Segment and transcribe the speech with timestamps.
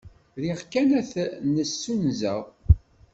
[0.41, 2.41] Riɣ kan ad t-nessunzeɣ.